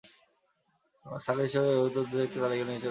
[1.05, 2.79] Saga হিসাবে ব্যবহৃত উদ্ভিদের একটি তালিকা নিচে রয়েছে।